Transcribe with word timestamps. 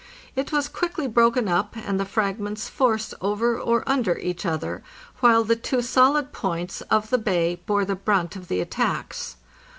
It 0.35 0.51
was 0.51 0.67
quickly 0.67 1.05
broken 1.05 1.47
up, 1.47 1.75
and 1.77 1.99
the 1.99 2.05
fragments 2.05 2.67
forced 2.67 3.13
over 3.21 3.59
or 3.59 3.83
under 3.87 4.17
each 4.17 4.47
other, 4.47 4.81
while 5.19 5.43
the 5.43 5.55
two 5.55 5.83
solid 5.83 6.31
points 6.33 6.81
of 6.89 7.11
the 7.11 7.19
bay 7.19 7.61
bore 7.67 7.85
the 7.85 7.93
brunt 7.93 8.35
of 8.35 8.47
the 8.47 8.61
at 8.61 8.71
tacks. 8.71 9.35